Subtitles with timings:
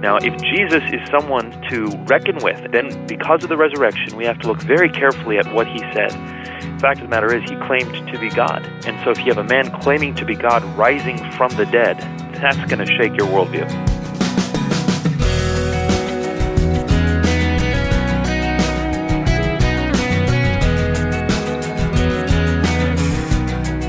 [0.00, 4.38] Now, if Jesus is someone to reckon with, then because of the resurrection, we have
[4.38, 6.10] to look very carefully at what he said.
[6.10, 8.66] The fact of the matter is, he claimed to be God.
[8.86, 11.98] And so, if you have a man claiming to be God rising from the dead,
[12.32, 13.68] that's going to shake your worldview.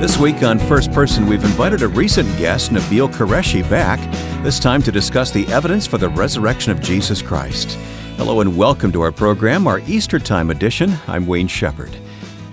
[0.01, 3.99] This week on First Person, we've invited a recent guest, Nabil Qureshi, back,
[4.43, 7.77] this time to discuss the evidence for the resurrection of Jesus Christ.
[8.17, 10.95] Hello and welcome to our program, our Easter time edition.
[11.05, 11.95] I'm Wayne Shepherd.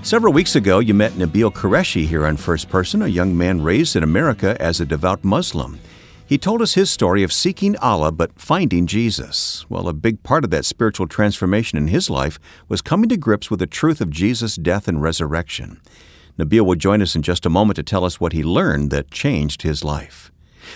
[0.02, 3.96] Several weeks ago, you met Nabil Qureshi here on First Person, a young man raised
[3.96, 5.80] in America as a devout Muslim.
[6.26, 9.64] He told us his story of seeking Allah but finding Jesus.
[9.70, 13.50] Well, a big part of that spiritual transformation in his life was coming to grips
[13.50, 15.80] with the truth of Jesus' death and resurrection.
[16.38, 19.10] Nabil will join us in just a moment to tell us what he learned that
[19.10, 20.30] changed his life.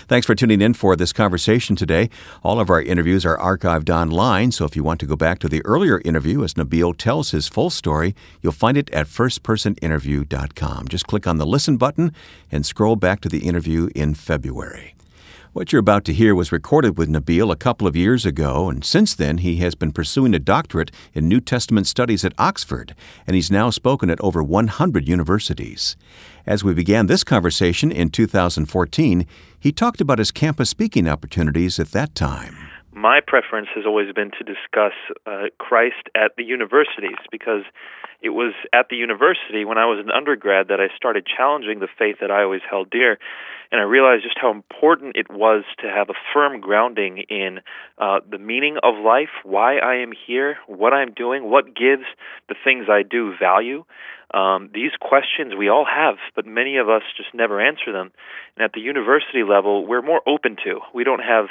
[0.07, 2.09] Thanks for tuning in for this conversation today.
[2.43, 5.49] All of our interviews are archived online, so if you want to go back to
[5.49, 10.87] the earlier interview as Nabil tells his full story, you'll find it at firstpersoninterview.com.
[10.87, 12.13] Just click on the listen button
[12.51, 14.95] and scroll back to the interview in February.
[15.53, 18.83] What you're about to hear was recorded with Nabil a couple of years ago, and
[18.83, 22.95] since then he has been pursuing a doctorate in New Testament studies at Oxford,
[23.27, 25.95] and he's now spoken at over 100 universities.
[26.45, 29.25] As we began this conversation in 2014,
[29.57, 32.57] he talked about his campus speaking opportunities at that time.
[32.91, 34.91] My preference has always been to discuss
[35.25, 37.63] uh, Christ at the universities because
[38.21, 41.87] it was at the university when I was an undergrad that I started challenging the
[41.97, 43.17] faith that I always held dear
[43.73, 47.59] and I realized just how important it was to have a firm grounding in
[47.97, 52.03] uh, the meaning of life, why I am here, what I'm doing, what gives
[52.47, 53.83] the things I do value.
[54.33, 58.11] Um, these questions we all have, but many of us just never answer them.
[58.55, 60.79] And at the university level, we're more open to.
[60.93, 61.45] We don't have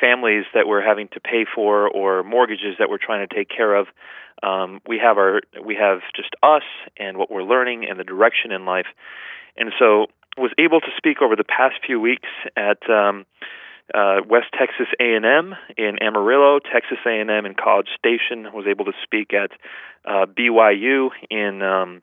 [0.00, 3.74] families that we're having to pay for or mortgages that we're trying to take care
[3.74, 3.88] of.
[4.42, 6.62] Um, we have our we have just us
[6.98, 8.86] and what we're learning and the direction in life.
[9.56, 10.06] And so
[10.36, 13.24] was able to speak over the past few weeks at um,
[13.94, 18.52] uh, West Texas A&M in Amarillo, Texas A&M in College Station.
[18.52, 19.50] Was able to speak at
[20.04, 22.02] uh, BYU in um,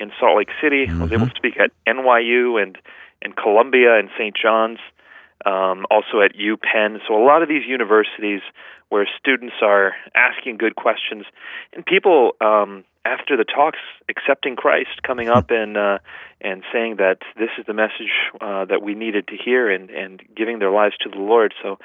[0.00, 0.86] in Salt Lake City.
[0.86, 1.02] Mm-hmm.
[1.02, 2.76] Was able to speak at NYU and
[3.22, 4.34] and Columbia and St.
[4.34, 4.78] John's.
[5.46, 6.98] Um, also at UPenn.
[7.08, 8.42] So a lot of these universities
[8.90, 11.24] where students are asking good questions
[11.72, 13.78] and people um, after the talks
[14.08, 15.54] accepting Christ, coming up hmm.
[15.54, 15.98] and uh,
[16.40, 20.22] and saying that this is the message uh, that we needed to hear, and and
[20.36, 21.54] giving their lives to the Lord.
[21.62, 21.78] So.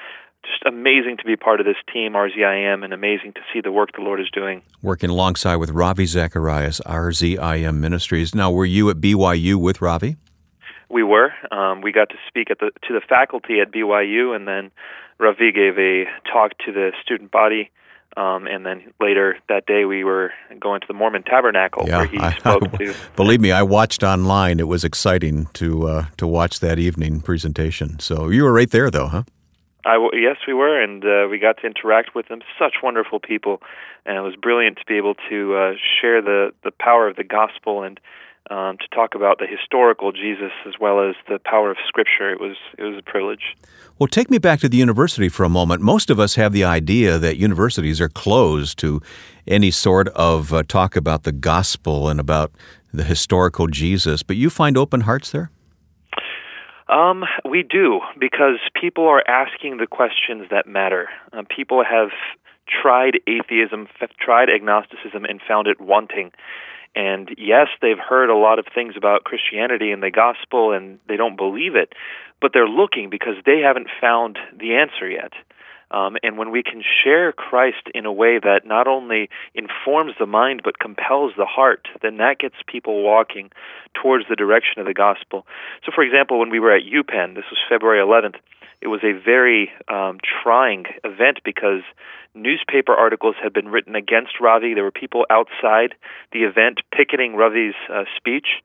[0.44, 3.90] Just amazing to be part of this team, RZIM, and amazing to see the work
[3.96, 4.62] the Lord is doing.
[4.82, 8.34] Working alongside with Ravi Zacharias, RZIM Ministries.
[8.34, 10.16] Now, were you at BYU with Ravi?
[10.88, 11.32] We were.
[11.50, 14.70] Um, we got to speak at the to the faculty at BYU, and then
[15.18, 17.70] Ravi gave a talk to the student body
[18.16, 22.06] um, and then later that day, we were going to the Mormon Tabernacle yeah, where
[22.06, 22.94] he I, spoke I, to.
[23.16, 24.58] Believe me, I watched online.
[24.58, 27.98] It was exciting to uh, to watch that evening presentation.
[27.98, 29.22] So you were right there, though, huh?
[29.86, 32.40] I w- yes, we were, and uh, we got to interact with them.
[32.58, 33.62] Such wonderful people,
[34.04, 37.24] and it was brilliant to be able to uh, share the the power of the
[37.24, 38.00] gospel and
[38.50, 42.30] um, to talk about the historical Jesus as well as the power of Scripture.
[42.32, 43.56] It was it was a privilege.
[43.98, 45.82] Well, take me back to the university for a moment.
[45.82, 49.00] Most of us have the idea that universities are closed to
[49.46, 52.50] any sort of uh, talk about the gospel and about
[52.92, 55.50] the historical Jesus, but you find open hearts there.
[56.88, 61.08] Um, we do because people are asking the questions that matter.
[61.32, 62.10] Uh, people have
[62.68, 63.88] tried atheism,
[64.20, 66.32] tried agnosticism, and found it wanting.
[66.94, 71.16] And yes, they've heard a lot of things about Christianity and the gospel, and they
[71.16, 71.92] don't believe it,
[72.40, 75.32] but they're looking because they haven't found the answer yet.
[75.90, 80.26] Um, and when we can share Christ in a way that not only informs the
[80.26, 83.50] mind but compels the heart, then that gets people walking
[83.94, 85.46] towards the direction of the gospel.
[85.84, 88.36] So, for example, when we were at UPenn, this was February 11th,
[88.80, 91.82] it was a very um, trying event because
[92.34, 94.74] newspaper articles had been written against Ravi.
[94.74, 95.94] There were people outside
[96.32, 98.62] the event picketing Ravi's uh, speech,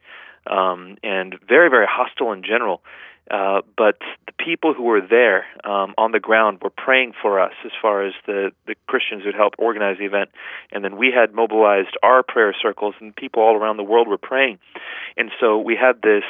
[0.48, 2.82] um, and very, very hostile in general.
[3.32, 3.98] Uh, but
[4.28, 8.06] the people who were there um, on the ground were praying for us as far
[8.06, 10.32] as the, the Christians who'd helped organize the event.
[10.72, 14.18] And then we had mobilized our prayer circles, and people all around the world were
[14.18, 14.60] praying.
[15.16, 16.24] And so we had this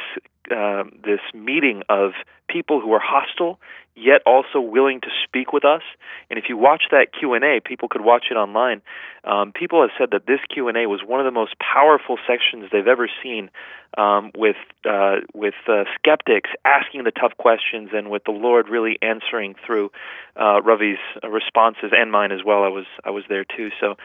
[0.55, 2.11] uh, this meeting of
[2.51, 3.59] people who are hostile
[3.95, 5.81] yet also willing to speak with us.
[6.29, 8.81] And if you watch that Q and A, people could watch it online.
[9.23, 12.17] Um, people have said that this Q and A was one of the most powerful
[12.27, 13.49] sections they've ever seen,
[13.97, 14.55] um, with
[14.89, 19.91] uh, with uh, skeptics asking the tough questions, and with the Lord really answering through
[20.37, 22.63] uh, Ravi's responses and mine as well.
[22.63, 23.69] I was I was there too.
[23.79, 23.95] So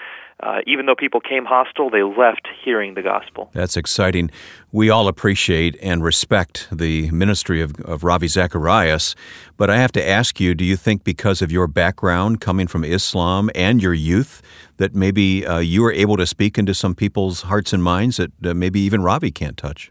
[0.40, 3.50] uh, even though people came hostile, they left hearing the gospel.
[3.52, 4.30] That's exciting.
[4.70, 9.14] We all appreciate and respect the ministry of, of Ravi Zacharias,
[9.56, 12.84] but I have to ask you do you think because of your background coming from
[12.84, 14.42] Islam and your youth,
[14.76, 18.32] that maybe uh, you are able to speak into some people's hearts and minds that
[18.44, 19.90] uh, maybe even Ravi can't touch?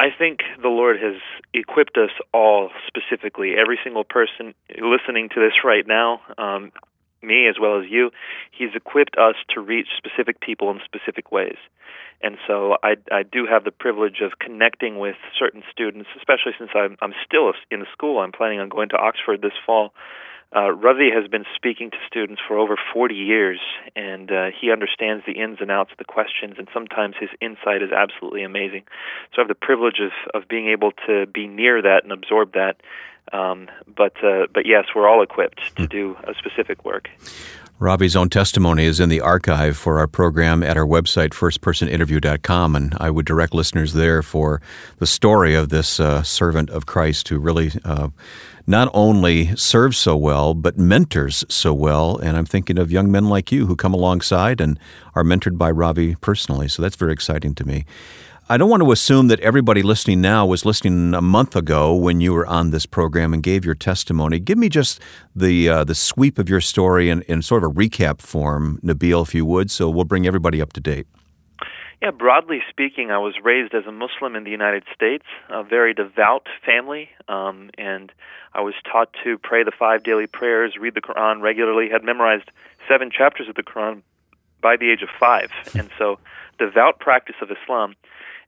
[0.00, 1.16] I think the Lord has
[1.52, 6.72] equipped us all specifically, every single person listening to this right now, um,
[7.22, 8.10] me as well as you,
[8.50, 11.56] he's equipped us to reach specific people in specific ways.
[12.22, 16.70] And so I, I do have the privilege of connecting with certain students, especially since
[16.74, 18.18] I'm, I'm still in school.
[18.20, 19.92] I'm planning on going to Oxford this fall.
[20.54, 23.60] Uh, Ravi has been speaking to students for over 40 years,
[23.94, 27.82] and uh, he understands the ins and outs of the questions, and sometimes his insight
[27.82, 28.82] is absolutely amazing.
[29.32, 32.54] So I have the privilege of, of being able to be near that and absorb
[32.54, 32.82] that
[33.32, 37.08] um, but uh, but yes, we're all equipped to do a specific work.
[37.80, 42.94] Ravi's own testimony is in the archive for our program at our website, firstpersoninterview.com, and
[43.00, 44.60] I would direct listeners there for
[44.98, 48.08] the story of this uh, servant of Christ who really uh,
[48.66, 52.18] not only serves so well, but mentors so well.
[52.18, 54.78] And I'm thinking of young men like you who come alongside and
[55.14, 56.68] are mentored by Ravi personally.
[56.68, 57.86] So that's very exciting to me.
[58.50, 62.20] I don't want to assume that everybody listening now was listening a month ago when
[62.20, 64.40] you were on this program and gave your testimony.
[64.40, 65.00] Give me just
[65.36, 69.24] the uh, the sweep of your story in, in sort of a recap form, Nabil,
[69.24, 71.06] if you would, so we'll bring everybody up to date.
[72.02, 75.94] Yeah, broadly speaking, I was raised as a Muslim in the United States, a very
[75.94, 78.10] devout family, um, and
[78.52, 82.50] I was taught to pray the five daily prayers, read the Quran regularly, had memorized
[82.88, 84.02] seven chapters of the Quran
[84.60, 86.18] by the age of five, and so
[86.58, 87.94] devout practice of Islam.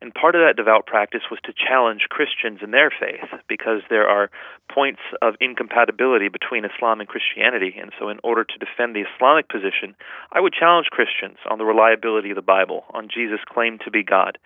[0.02, 4.08] And part of that devout practice was to challenge Christians in their faith because there
[4.08, 4.30] are
[4.68, 7.76] points of incompatibility between Islam and Christianity.
[7.80, 9.94] And so, in order to defend the Islamic position,
[10.32, 14.02] I would challenge Christians on the reliability of the Bible, on Jesus' claim to be
[14.02, 14.38] God,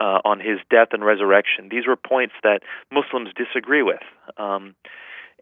[0.00, 1.68] uh, on his death and resurrection.
[1.70, 4.02] These were points that Muslims disagree with.
[4.36, 4.74] Um,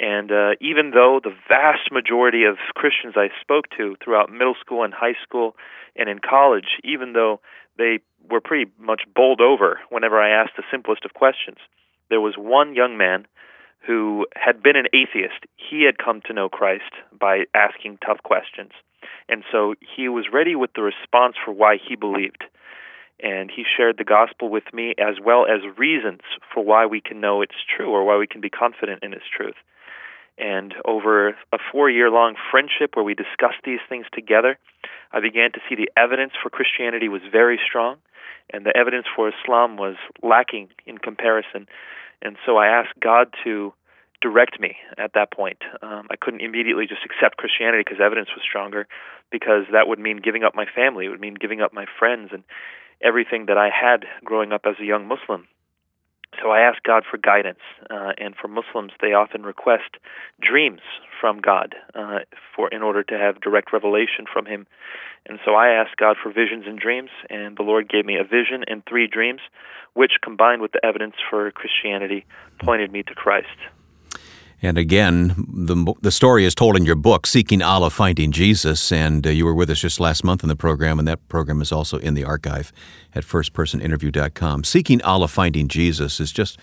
[0.00, 4.82] and uh, even though the vast majority of Christians I spoke to throughout middle school
[4.82, 5.54] and high school
[5.94, 7.40] and in college, even though
[7.78, 8.00] they
[8.30, 11.58] were pretty much bowled over whenever I asked the simplest of questions.
[12.10, 13.26] There was one young man
[13.86, 15.44] who had been an atheist.
[15.56, 18.72] He had come to know Christ by asking tough questions.
[19.28, 22.44] And so he was ready with the response for why he believed.
[23.22, 26.20] And he shared the gospel with me as well as reasons
[26.52, 29.24] for why we can know it's true or why we can be confident in its
[29.34, 29.54] truth.
[30.36, 34.58] And over a four year long friendship where we discussed these things together,
[35.12, 37.98] I began to see the evidence for Christianity was very strong
[38.52, 41.66] and the evidence for Islam was lacking in comparison.
[42.20, 43.72] And so I asked God to
[44.20, 45.58] direct me at that point.
[45.82, 48.86] Um, I couldn't immediately just accept Christianity because evidence was stronger,
[49.30, 52.30] because that would mean giving up my family, it would mean giving up my friends
[52.32, 52.42] and
[53.02, 55.46] everything that I had growing up as a young Muslim.
[56.42, 57.60] So I asked God for guidance,
[57.90, 59.96] uh, and for Muslims, they often request
[60.40, 60.80] dreams
[61.20, 62.20] from God uh,
[62.54, 64.66] for in order to have direct revelation from Him.
[65.26, 68.24] And so I asked God for visions and dreams, and the Lord gave me a
[68.24, 69.40] vision and three dreams,
[69.94, 72.26] which combined with the evidence for Christianity
[72.62, 73.56] pointed me to Christ.
[74.62, 78.90] And again, the, the story is told in your book, Seeking Allah, Finding Jesus.
[78.90, 81.60] And uh, you were with us just last month in the program, and that program
[81.60, 82.72] is also in the archive
[83.14, 84.64] at firstpersoninterview.com.
[84.64, 86.58] Seeking Allah, Finding Jesus is just.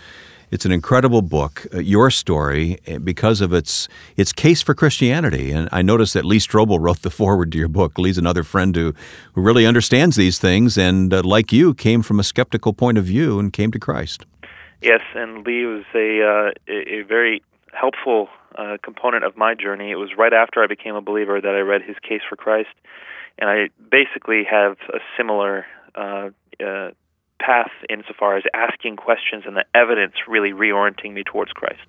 [0.50, 5.50] It's an incredible book, uh, your story, eh, because of its its case for Christianity.
[5.52, 7.98] And I noticed that Lee Strobel wrote the foreword to your book.
[7.98, 8.94] Lee's another friend who,
[9.34, 13.06] who really understands these things and, uh, like you, came from a skeptical point of
[13.06, 14.26] view and came to Christ.
[14.82, 17.42] Yes, and Lee was a, uh, a very
[17.74, 19.92] helpful uh, component of my journey.
[19.92, 22.70] It was right after I became a believer that I read his Case for Christ,
[23.40, 26.30] and I basically have a similar uh,
[26.64, 26.92] uh,
[27.40, 31.82] path insofar as asking questions and the evidence really reorienting me towards Christ.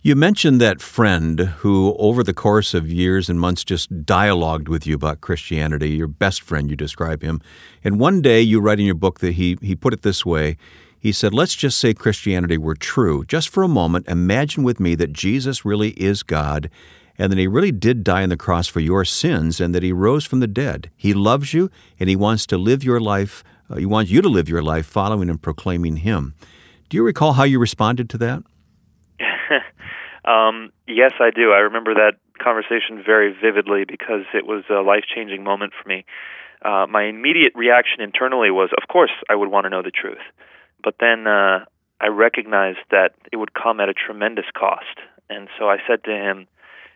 [0.00, 4.86] You mentioned that friend who, over the course of years and months, just dialogued with
[4.86, 7.40] you about Christianity, your best friend, you describe him.
[7.82, 10.56] And one day you write in your book that he, he put it this way
[11.00, 13.24] he said, Let's just say Christianity were true.
[13.24, 16.70] Just for a moment, imagine with me that Jesus really is God
[17.18, 19.92] and that he really did die on the cross for your sins and that he
[19.92, 20.90] rose from the dead.
[20.96, 24.28] He loves you and he wants to live your life, uh, he wants you to
[24.28, 26.34] live your life following and proclaiming him.
[26.88, 28.42] Do you recall how you responded to that?
[30.24, 31.52] um, yes, I do.
[31.52, 36.04] I remember that conversation very vividly because it was a life changing moment for me.
[36.64, 40.18] Uh, my immediate reaction internally was, of course, I would want to know the truth.
[40.82, 41.64] But then uh,
[42.00, 44.98] I recognized that it would come at a tremendous cost.
[45.28, 46.46] And so I said to him,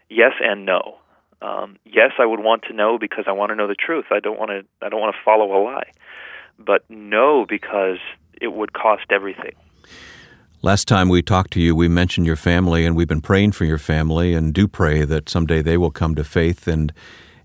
[0.09, 0.99] yes and no.
[1.41, 4.07] Um, yes, I would want to know because I want to know the truth.
[4.11, 4.62] I don't want to.
[4.81, 5.91] I don't want to follow a lie.
[6.59, 7.99] But no, because
[8.41, 9.53] it would cost everything.
[10.62, 13.65] Last time we talked to you, we mentioned your family, and we've been praying for
[13.65, 16.93] your family, and do pray that someday they will come to faith and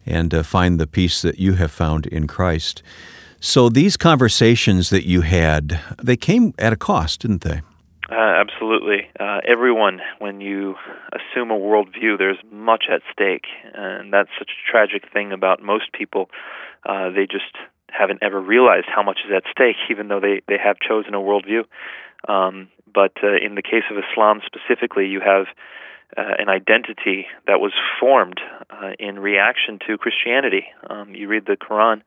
[0.06, 2.84] and uh, find the peace that you have found in Christ.
[3.40, 7.62] So these conversations that you had, they came at a cost, didn't they?
[8.10, 9.08] Uh, absolutely.
[9.20, 10.76] Uh, everyone, when you
[11.12, 15.92] assume a worldview, there's much at stake, and that's such a tragic thing about most
[15.92, 16.30] people.
[16.86, 17.54] Uh, they just
[17.90, 21.18] haven't ever realized how much is at stake, even though they they have chosen a
[21.18, 21.64] worldview.
[22.28, 25.48] Um, but uh, in the case of Islam specifically, you have
[26.16, 30.66] uh, an identity that was formed uh, in reaction to Christianity.
[30.90, 32.02] Um, you read the Quran,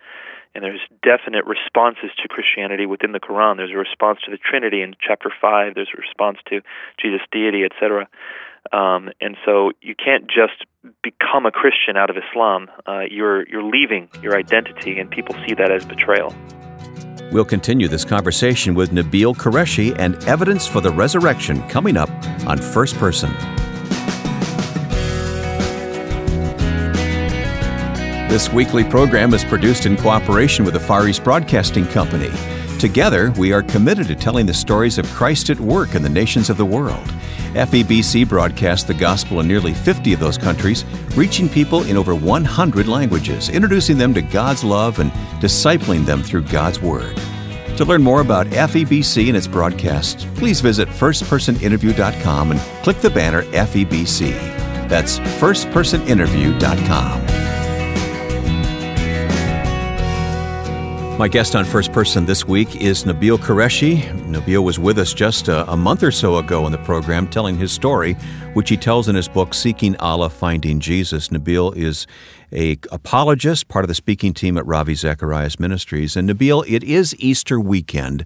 [0.55, 3.57] and there's definite responses to Christianity within the Quran.
[3.57, 5.75] There's a response to the Trinity in chapter five.
[5.75, 6.61] There's a response to
[7.01, 8.09] Jesus' deity, etc.
[8.73, 10.65] Um, and so you can't just
[11.03, 12.71] become a Christian out of Islam.
[12.87, 16.35] Uh, you're you're leaving your identity, and people see that as betrayal.
[17.33, 22.11] We'll continue this conversation with Nabil Qureshi and evidence for the resurrection coming up
[22.47, 23.31] on First Person.
[28.31, 32.31] This weekly program is produced in cooperation with the Far East Broadcasting Company.
[32.79, 36.49] Together, we are committed to telling the stories of Christ at work in the nations
[36.49, 37.05] of the world.
[37.55, 40.85] FEBC broadcasts the gospel in nearly 50 of those countries,
[41.17, 45.11] reaching people in over 100 languages, introducing them to God's love and
[45.43, 47.17] discipling them through God's Word.
[47.79, 53.43] To learn more about FEBC and its broadcasts, please visit firstpersoninterview.com and click the banner
[53.43, 54.31] FEBC.
[54.89, 57.60] That's firstpersoninterview.com.
[61.21, 64.01] My guest on First Person this week is Nabil Qureshi.
[64.31, 67.59] Nabil was with us just a, a, month or so ago in the program telling
[67.59, 68.15] his story,
[68.55, 71.29] which he tells in his book, Seeking Allah, Finding Jesus.
[71.29, 72.07] Nabil is
[72.55, 76.17] a apologist, part of the speaking team at Ravi Zacharias Ministries.
[76.17, 78.25] And Nabil, it is Easter weekend.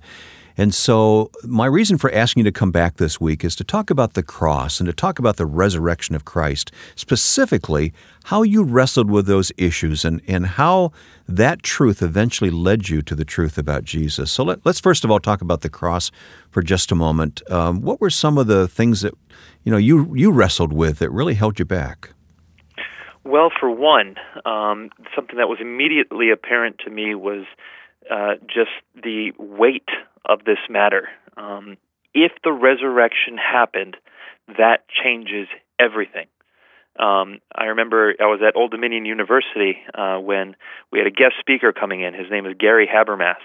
[0.57, 3.91] And so, my reason for asking you to come back this week is to talk
[3.91, 7.93] about the cross and to talk about the resurrection of Christ, specifically
[8.25, 10.93] how you wrestled with those issues and, and how
[11.27, 14.31] that truth eventually led you to the truth about Jesus.
[14.31, 16.13] So, let, us first of all talk about the cross
[16.51, 17.43] for just a moment.
[17.51, 19.15] Um, what were some of the things that
[19.65, 22.11] you know you you wrestled with that really held you back?
[23.25, 27.45] Well, for one, um, something that was immediately apparent to me was
[28.09, 28.71] uh, just
[29.03, 29.89] the weight
[30.25, 31.09] of this matter.
[31.37, 31.77] Um,
[32.15, 33.97] if the resurrection happened,
[34.47, 36.27] that changes everything.
[36.99, 40.55] Um, I remember I was at Old Dominion University uh, when
[40.93, 42.15] we had a guest speaker coming in.
[42.15, 43.43] His name is Gary Habermas,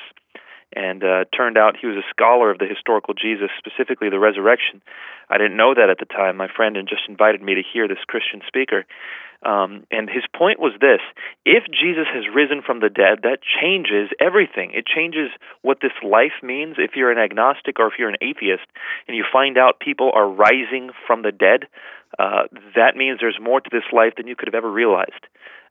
[0.76, 4.82] and uh, turned out he was a scholar of the historical Jesus, specifically the resurrection.
[5.30, 6.38] I didn't know that at the time.
[6.38, 8.86] My friend had just invited me to hear this Christian speaker,
[9.42, 11.00] um, and his point was this
[11.46, 14.72] if Jesus has risen from the dead, that changes everything.
[14.74, 16.76] It changes what this life means.
[16.78, 18.68] If you're an agnostic or if you're an atheist
[19.08, 21.68] and you find out people are rising from the dead,
[22.18, 25.24] uh, that means there's more to this life than you could have ever realized.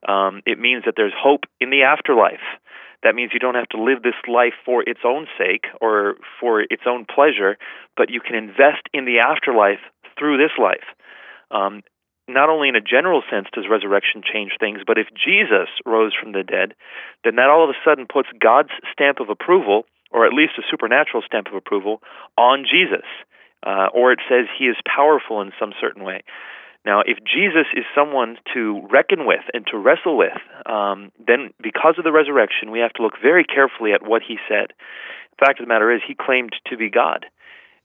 [0.07, 2.45] Um, it means that there's hope in the afterlife.
[3.03, 6.61] That means you don't have to live this life for its own sake or for
[6.61, 7.57] its own pleasure,
[7.97, 9.81] but you can invest in the afterlife
[10.19, 10.85] through this life.
[11.51, 11.83] Um,
[12.29, 16.33] not only in a general sense does resurrection change things, but if Jesus rose from
[16.33, 16.75] the dead,
[17.25, 20.63] then that all of a sudden puts God's stamp of approval, or at least a
[20.71, 22.03] supernatural stamp of approval,
[22.37, 23.07] on Jesus.
[23.67, 26.23] Uh, or it says he is powerful in some certain way.
[26.85, 31.95] Now, if Jesus is someone to reckon with and to wrestle with, um, then because
[31.99, 34.73] of the resurrection, we have to look very carefully at what he said.
[35.39, 37.27] The fact of the matter is, he claimed to be God.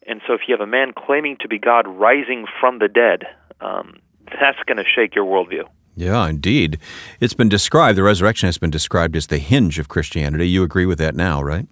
[0.05, 3.23] And so, if you have a man claiming to be God rising from the dead,
[3.61, 5.63] um, that's going to shake your worldview.
[5.95, 6.79] Yeah, indeed.
[7.19, 10.47] It's been described, the resurrection has been described as the hinge of Christianity.
[10.47, 11.67] You agree with that now, right?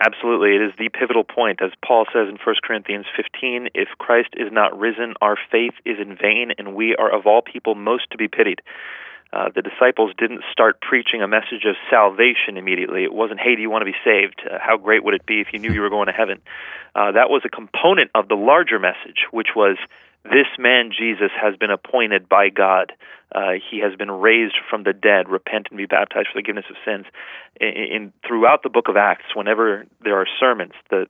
[0.00, 0.56] Absolutely.
[0.56, 1.60] It is the pivotal point.
[1.60, 5.98] As Paul says in 1 Corinthians 15, if Christ is not risen, our faith is
[6.00, 8.62] in vain, and we are of all people most to be pitied.
[9.32, 13.04] Uh, the disciples didn't start preaching a message of salvation immediately.
[13.04, 14.42] It wasn't, hey, do you want to be saved?
[14.50, 16.40] Uh, how great would it be if you knew you were going to heaven?
[16.94, 19.76] Uh, that was a component of the larger message, which was
[20.24, 22.92] this man Jesus has been appointed by God.
[23.32, 25.28] Uh, he has been raised from the dead.
[25.28, 27.06] Repent and be baptized for the forgiveness of sins.
[27.60, 31.06] In, in throughout the book of Acts, whenever there are sermons, the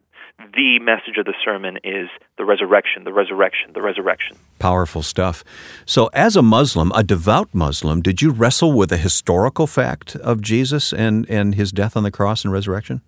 [0.55, 4.39] the message of the sermon is the resurrection, the resurrection, the resurrection.
[4.59, 5.45] Powerful stuff.
[5.85, 10.41] So, as a Muslim, a devout Muslim, did you wrestle with the historical fact of
[10.41, 13.03] Jesus and, and his death on the cross and resurrection?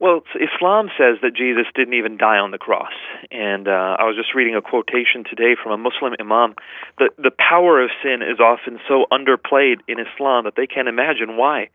[0.00, 2.92] Well, Islam says that Jesus didn't even die on the cross.
[3.32, 6.54] And uh, I was just reading a quotation today from a Muslim imam.
[6.98, 11.36] The, the power of sin is often so underplayed in Islam that they can't imagine
[11.36, 11.70] why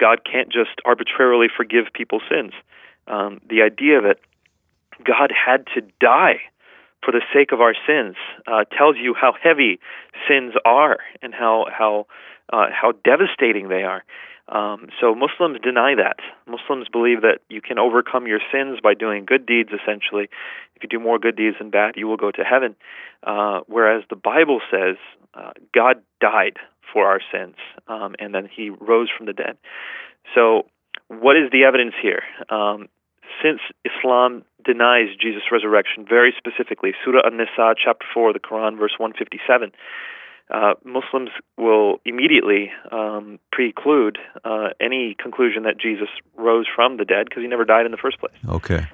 [0.00, 2.52] God can't just arbitrarily forgive people's sins.
[3.06, 4.20] Um, the idea that
[5.04, 6.40] God had to die
[7.04, 8.16] for the sake of our sins
[8.46, 9.78] uh, tells you how heavy
[10.26, 12.06] sins are and how how
[12.52, 14.02] uh, how devastating they are.
[14.48, 16.18] Um, so Muslims deny that.
[16.46, 19.70] Muslims believe that you can overcome your sins by doing good deeds.
[19.70, 20.28] Essentially,
[20.76, 22.76] if you do more good deeds than bad, you will go to heaven.
[23.24, 24.96] Uh, whereas the Bible says
[25.34, 26.58] uh, God died
[26.92, 27.56] for our sins,
[27.88, 29.56] um, and then He rose from the dead.
[30.34, 30.66] So,
[31.08, 32.22] what is the evidence here?
[32.48, 32.88] Um,
[33.42, 38.94] since Islam denies Jesus' resurrection very specifically, Surah An-Nisa, chapter 4 of the Quran, verse
[38.98, 39.72] 157,
[40.50, 47.26] uh, Muslims will immediately um, preclude uh, any conclusion that Jesus rose from the dead
[47.28, 48.34] because he never died in the first place.
[48.48, 48.86] Okay.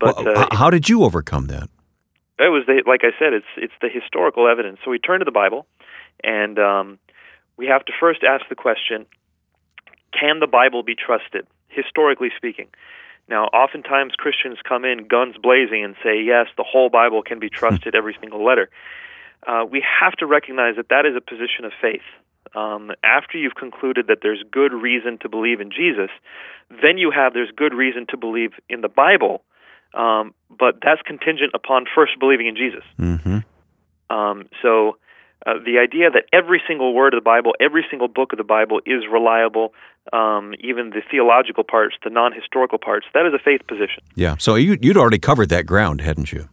[0.00, 1.68] But well, uh, how did you overcome that?
[2.38, 4.78] It was the, like I said, it's it's the historical evidence.
[4.84, 5.66] So we turn to the Bible,
[6.24, 6.98] and um,
[7.56, 9.06] we have to first ask the question:
[10.18, 12.68] Can the Bible be trusted, historically speaking?
[13.30, 17.46] Now, oftentimes Christians come in guns blazing and say, yes, the whole Bible can be
[17.46, 17.54] hmm.
[17.54, 18.68] trusted, every single letter.
[19.46, 22.06] Uh, we have to recognize that that is a position of faith.
[22.54, 26.10] Um, after you've concluded that there's good reason to believe in Jesus,
[26.82, 29.42] then you have there's good reason to believe in the Bible,
[29.94, 32.84] um, but that's contingent upon first believing in Jesus.
[32.98, 33.38] Mm-hmm.
[34.14, 34.96] Um, so
[35.46, 38.44] uh, the idea that every single word of the Bible, every single book of the
[38.44, 39.72] Bible is reliable,
[40.12, 44.02] um, even the theological parts, the non historical parts, that is a faith position.
[44.14, 44.36] Yeah.
[44.38, 46.48] So you, would already covered that ground, hadn't you?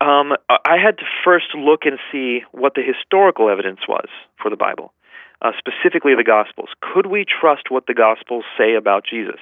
[0.00, 4.08] Um, I had to first look and see what the historical evidence was
[4.42, 4.92] for the Bible,
[5.40, 6.68] uh, specifically the Gospels.
[6.80, 9.40] Could we trust what the Gospels say about Jesus?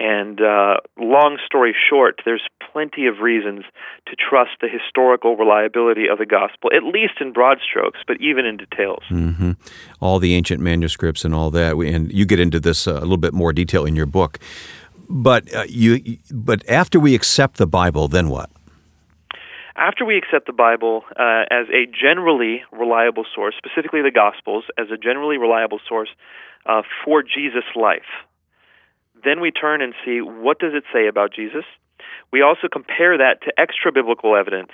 [0.00, 3.64] And uh, long story short, there's plenty of reasons
[4.06, 8.46] to trust the historical reliability of the gospel, at least in broad strokes, but even
[8.46, 9.02] in details.
[9.10, 9.52] Mm-hmm.
[10.00, 13.18] All the ancient manuscripts and all that, and you get into this uh, a little
[13.18, 14.38] bit more detail in your book.
[15.10, 18.48] But uh, you, but after we accept the Bible, then what?
[19.80, 24.88] After we accept the Bible uh, as a generally reliable source, specifically the Gospels, as
[24.92, 26.10] a generally reliable source
[26.66, 28.12] uh, for Jesus' life,
[29.24, 31.64] then we turn and see what does it say about Jesus.
[32.30, 34.72] We also compare that to extra biblical evidence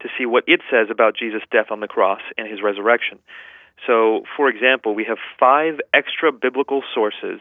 [0.00, 3.20] to see what it says about Jesus' death on the cross and his resurrection.
[3.86, 7.38] So, for example, we have five extra biblical sources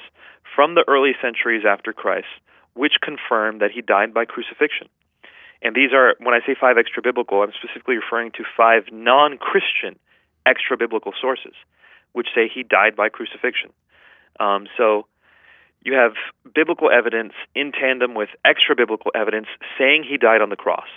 [0.56, 2.28] from the early centuries after Christ
[2.76, 4.88] which confirm that he died by crucifixion.
[5.62, 9.38] And these are, when I say five extra biblical, I'm specifically referring to five non
[9.38, 10.00] Christian
[10.46, 11.54] extra biblical sources
[12.14, 13.72] which say he died by crucifixion.
[14.40, 15.06] Um, so,
[15.84, 16.14] you have
[16.54, 20.88] biblical evidence in tandem with extra biblical evidence saying he died on the cross.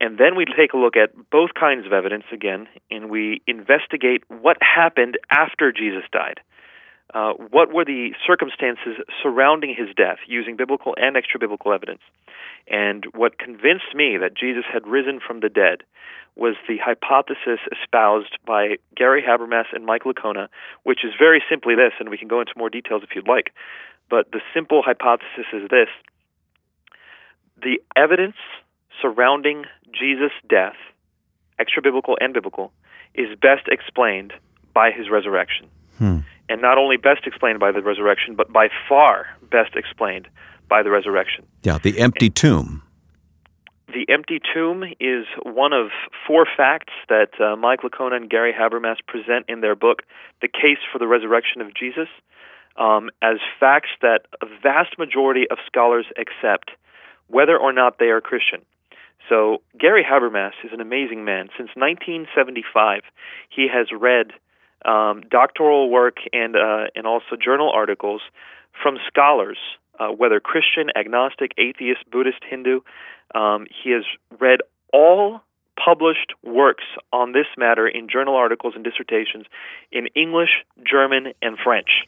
[0.00, 4.22] And then we take a look at both kinds of evidence again, and we investigate
[4.28, 6.40] what happened after Jesus died.
[7.14, 12.02] Uh, what were the circumstances surrounding his death using biblical and extra biblical evidence?
[12.66, 15.84] And what convinced me that Jesus had risen from the dead
[16.36, 20.48] was the hypothesis espoused by Gary Habermas and Mike Licona,
[20.84, 23.54] which is very simply this, and we can go into more details if you'd like.
[24.10, 25.88] But the simple hypothesis is this
[27.60, 28.36] the evidence
[29.02, 30.76] surrounding Jesus' death,
[31.58, 32.72] extra biblical and biblical,
[33.14, 34.32] is best explained
[34.74, 35.68] by his resurrection.
[35.96, 36.18] Hmm
[36.48, 40.28] and not only best explained by the resurrection, but by far best explained
[40.68, 41.44] by the resurrection.
[41.62, 42.82] Yeah, the empty tomb.
[43.88, 45.88] The empty tomb is one of
[46.26, 50.02] four facts that uh, Mike Licona and Gary Habermas present in their book,
[50.42, 52.08] The Case for the Resurrection of Jesus,
[52.76, 56.70] um, as facts that a vast majority of scholars accept,
[57.28, 58.60] whether or not they are Christian.
[59.26, 61.48] So, Gary Habermas is an amazing man.
[61.56, 63.02] Since 1975,
[63.48, 64.32] he has read
[64.84, 68.22] um, doctoral work and uh, and also journal articles
[68.82, 69.58] from scholars,
[69.98, 72.80] uh, whether Christian, agnostic, atheist, Buddhist, Hindu.
[73.34, 74.04] Um, he has
[74.38, 74.60] read
[74.92, 75.42] all
[75.82, 79.46] published works on this matter in journal articles and dissertations
[79.92, 80.50] in English,
[80.84, 82.06] German, and French.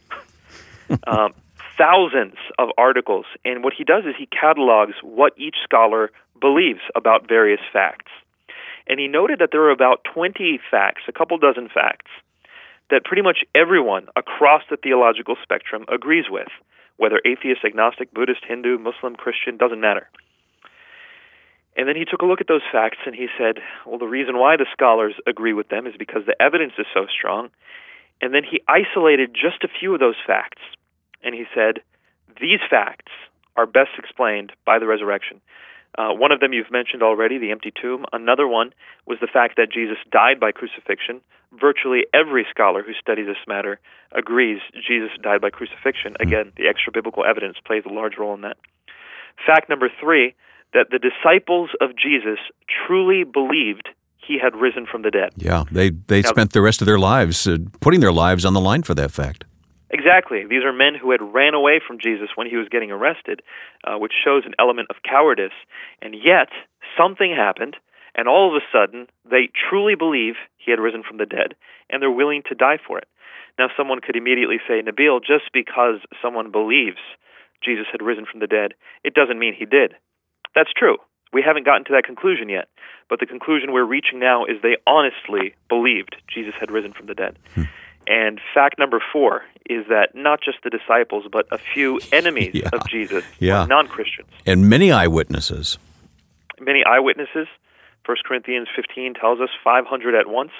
[1.06, 1.34] um,
[1.78, 7.28] thousands of articles, and what he does is he catalogs what each scholar believes about
[7.28, 8.10] various facts.
[8.86, 12.10] and he noted that there were about 20 facts, a couple dozen facts,
[12.90, 16.48] that pretty much everyone across the theological spectrum agrees with,
[16.96, 20.08] whether atheist, agnostic, Buddhist, Hindu, Muslim, Christian, doesn't matter.
[21.76, 24.38] And then he took a look at those facts and he said, well, the reason
[24.38, 27.50] why the scholars agree with them is because the evidence is so strong.
[28.20, 30.60] And then he isolated just a few of those facts.
[31.22, 31.80] And he said,
[32.40, 33.12] these facts
[33.56, 35.40] are best explained by the resurrection.
[35.98, 38.04] Uh, one of them you've mentioned already, the empty tomb.
[38.12, 38.72] Another one
[39.06, 41.20] was the fact that Jesus died by crucifixion.
[41.60, 43.80] Virtually every scholar who studies this matter
[44.12, 46.14] agrees Jesus died by crucifixion.
[46.20, 46.28] Hmm.
[46.28, 48.56] Again, the extra biblical evidence plays a large role in that.
[49.46, 50.34] Fact number three
[50.72, 52.38] that the disciples of Jesus
[52.86, 55.30] truly believed he had risen from the dead.
[55.36, 58.54] Yeah, they, they now, spent the rest of their lives uh, putting their lives on
[58.54, 59.44] the line for that fact.
[59.90, 60.44] Exactly.
[60.48, 63.42] These are men who had ran away from Jesus when he was getting arrested,
[63.84, 65.56] uh, which shows an element of cowardice.
[66.00, 66.48] And yet,
[66.96, 67.76] something happened,
[68.14, 71.54] and all of a sudden, they truly believe he had risen from the dead,
[71.90, 73.08] and they're willing to die for it.
[73.58, 77.02] Now, someone could immediately say, Nabil, just because someone believes
[77.62, 78.74] Jesus had risen from the dead,
[79.04, 79.94] it doesn't mean he did.
[80.54, 80.98] That's true.
[81.32, 82.68] We haven't gotten to that conclusion yet.
[83.08, 87.14] But the conclusion we're reaching now is they honestly believed Jesus had risen from the
[87.14, 87.36] dead.
[88.10, 92.68] And fact number four is that not just the disciples, but a few enemies yeah.
[92.72, 93.66] of Jesus, yeah.
[93.66, 94.28] non Christians.
[94.44, 95.78] And many eyewitnesses.
[96.60, 97.46] Many eyewitnesses.
[98.04, 100.50] 1 Corinthians 15 tells us 500 at once.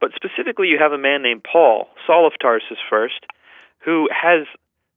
[0.00, 3.26] But specifically, you have a man named Paul, Saul of Tarsus first,
[3.84, 4.46] who has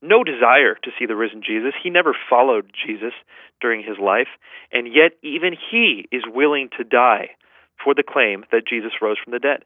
[0.02, 1.74] no desire to see the risen Jesus.
[1.84, 3.14] He never followed Jesus
[3.62, 4.30] during his life,
[4.72, 7.36] and yet even he is willing to die
[7.84, 9.64] for the claim that Jesus rose from the dead.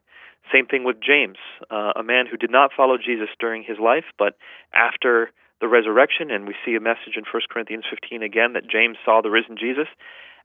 [0.52, 1.38] Same thing with James,
[1.70, 4.38] uh, a man who did not follow Jesus during his life, but
[4.74, 8.96] after the resurrection, and we see a message in 1 Corinthians 15 again that James
[9.04, 9.88] saw the risen Jesus.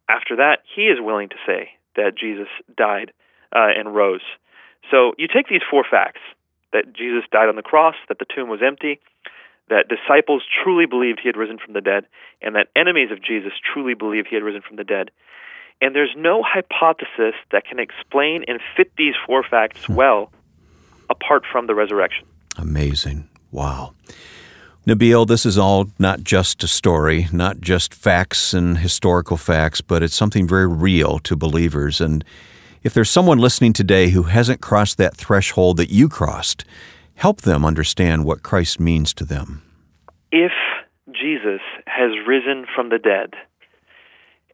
[0.10, 3.12] After that, he is willing to say that Jesus died
[3.54, 4.26] uh, and rose.
[4.90, 6.22] So you take these four facts
[6.74, 9.00] that Jesus died on the cross, that the tomb was empty,
[9.70, 12.06] that disciples truly believed he had risen from the dead,
[12.42, 15.12] and that enemies of Jesus truly believed he had risen from the dead.
[15.82, 19.96] And there's no hypothesis that can explain and fit these four facts hmm.
[19.96, 20.32] well
[21.10, 22.26] apart from the resurrection.
[22.58, 23.28] Amazing.
[23.52, 23.94] Wow.
[24.88, 30.02] Nabil, this is all not just a story, not just facts and historical facts, but
[30.02, 32.02] it's something very real to believers.
[32.02, 32.26] And
[32.82, 36.65] if there's someone listening today who hasn't crossed that threshold that you crossed,
[37.15, 39.62] help them understand what Christ means to them.
[40.32, 40.52] If
[41.12, 43.34] Jesus has risen from the dead,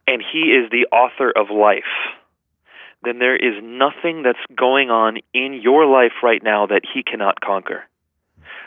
[0.08, 1.92] and He is the author of life,
[3.04, 7.40] then there is nothing that's going on in your life right now that He cannot
[7.40, 7.84] conquer.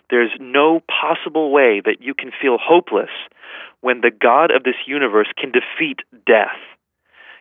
[0.10, 3.10] There's no possible way that you can feel hopeless
[3.82, 6.60] when the God of this universe can defeat death.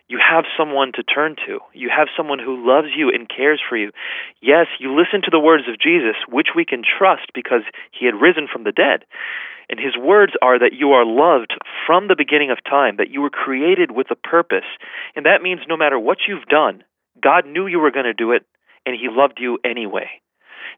[0.08, 1.60] You have someone to turn to.
[1.72, 3.92] You have someone who loves you and cares for you.
[4.40, 8.20] Yes, you listen to the words of Jesus, which we can trust because he had
[8.20, 9.04] risen from the dead.
[9.70, 11.54] And his words are that you are loved
[11.86, 14.66] from the beginning of time, that you were created with a purpose.
[15.14, 16.82] And that means no matter what you've done,
[17.22, 18.44] God knew you were going to do it,
[18.84, 20.10] and he loved you anyway.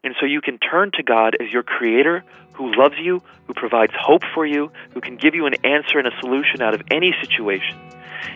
[0.03, 3.93] And so you can turn to God as your creator who loves you, who provides
[3.99, 7.15] hope for you, who can give you an answer and a solution out of any
[7.19, 7.77] situation.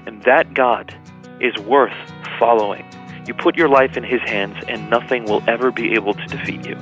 [0.07, 0.93] And that God
[1.39, 1.93] is worth
[2.39, 2.85] following.
[3.27, 6.65] You put your life in his hands, and nothing will ever be able to defeat
[6.65, 6.77] you.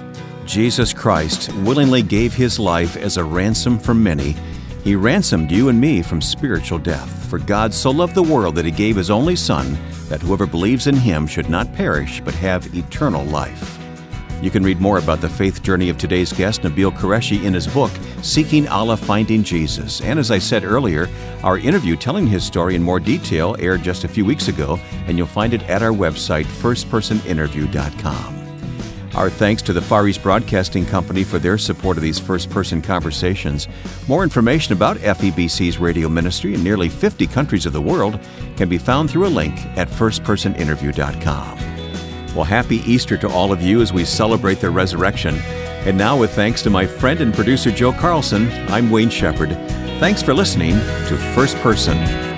[0.46, 4.36] Jesus Christ willingly gave his life as a ransom for many.
[4.84, 7.30] He ransomed you and me from spiritual death.
[7.30, 9.78] For God so loved the world that he gave his only Son,
[10.10, 13.80] that whoever believes in him should not perish but have eternal life.
[14.42, 17.66] You can read more about the faith journey of today's guest, Nabil Qureshi, in his
[17.66, 20.02] book, Seeking Allah Finding Jesus.
[20.02, 21.10] And as I said earlier,
[21.42, 25.18] our interview telling his story in more detail aired just a few weeks ago, and
[25.18, 28.45] you'll find it at our website, firstpersoninterview.com.
[29.16, 32.82] Our thanks to the Far East Broadcasting Company for their support of these first person
[32.82, 33.70] conversations.
[34.10, 38.20] More information about FEBC's radio ministry in nearly 50 countries of the world
[38.58, 42.36] can be found through a link at firstpersoninterview.com.
[42.36, 45.36] Well, happy Easter to all of you as we celebrate the resurrection.
[45.86, 49.52] And now, with thanks to my friend and producer Joe Carlson, I'm Wayne Shepherd.
[50.02, 52.35] Thanks for listening to First Person.